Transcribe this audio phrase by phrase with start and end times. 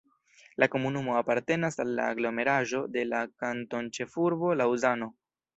[0.61, 5.15] La komunumo apartenas al la aglomeraĵo de la kantonĉefurbo Laŭzano.